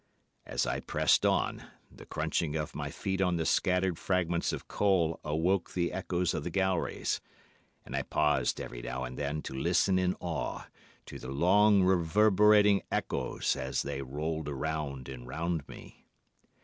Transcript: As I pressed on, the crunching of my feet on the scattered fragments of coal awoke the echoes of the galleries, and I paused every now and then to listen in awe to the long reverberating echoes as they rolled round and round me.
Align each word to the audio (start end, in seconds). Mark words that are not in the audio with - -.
As 0.47 0.65
I 0.65 0.79
pressed 0.79 1.27
on, 1.27 1.63
the 1.91 2.07
crunching 2.07 2.55
of 2.55 2.73
my 2.73 2.89
feet 2.89 3.21
on 3.21 3.35
the 3.35 3.45
scattered 3.45 3.99
fragments 3.99 4.51
of 4.51 4.67
coal 4.67 5.19
awoke 5.23 5.73
the 5.75 5.93
echoes 5.93 6.33
of 6.33 6.43
the 6.43 6.49
galleries, 6.49 7.21
and 7.85 7.95
I 7.95 8.01
paused 8.01 8.59
every 8.59 8.81
now 8.81 9.03
and 9.03 9.15
then 9.15 9.43
to 9.43 9.53
listen 9.53 9.99
in 9.99 10.15
awe 10.19 10.65
to 11.05 11.19
the 11.19 11.29
long 11.29 11.83
reverberating 11.83 12.81
echoes 12.91 13.55
as 13.55 13.83
they 13.83 14.01
rolled 14.01 14.49
round 14.49 15.07
and 15.07 15.27
round 15.27 15.69
me. 15.69 16.07